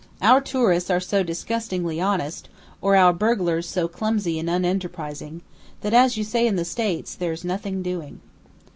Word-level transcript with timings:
Our 0.19 0.41
tourists 0.41 0.89
are 0.89 0.99
so 0.99 1.21
disgustingly 1.21 2.01
honest, 2.01 2.49
or 2.81 2.95
our 2.95 3.13
burglars 3.13 3.69
so 3.69 3.87
clumsy 3.87 4.39
and 4.39 4.49
unenterprising, 4.49 5.41
that, 5.81 5.93
as 5.93 6.17
you 6.17 6.23
say 6.23 6.47
in 6.47 6.55
the 6.55 6.65
States, 6.65 7.13
'there's 7.13 7.45
nothing 7.45 7.83
doing.'" 7.83 8.19